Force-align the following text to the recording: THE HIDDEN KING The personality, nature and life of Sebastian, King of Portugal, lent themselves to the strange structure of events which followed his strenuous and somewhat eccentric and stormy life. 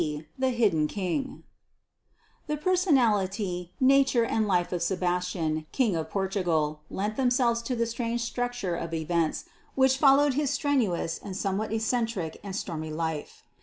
THE 0.35 0.49
HIDDEN 0.49 0.87
KING 0.87 1.43
The 2.47 2.57
personality, 2.57 3.73
nature 3.79 4.25
and 4.25 4.47
life 4.47 4.71
of 4.71 4.81
Sebastian, 4.81 5.67
King 5.71 5.95
of 5.95 6.09
Portugal, 6.09 6.81
lent 6.89 7.17
themselves 7.17 7.61
to 7.61 7.75
the 7.75 7.85
strange 7.85 8.21
structure 8.21 8.75
of 8.75 8.95
events 8.95 9.45
which 9.75 9.97
followed 9.99 10.33
his 10.33 10.49
strenuous 10.49 11.19
and 11.19 11.37
somewhat 11.37 11.71
eccentric 11.71 12.39
and 12.43 12.55
stormy 12.55 12.89
life. 12.91 13.43